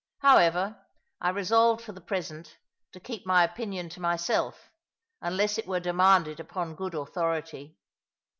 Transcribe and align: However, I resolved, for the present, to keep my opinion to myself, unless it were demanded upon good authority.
However, 0.21 0.83
I 1.19 1.29
resolved, 1.29 1.83
for 1.83 1.91
the 1.91 2.01
present, 2.01 2.57
to 2.91 2.99
keep 2.99 3.23
my 3.23 3.43
opinion 3.43 3.87
to 3.89 3.99
myself, 3.99 4.71
unless 5.21 5.59
it 5.59 5.67
were 5.67 5.79
demanded 5.79 6.39
upon 6.39 6.73
good 6.73 6.95
authority. 6.95 7.77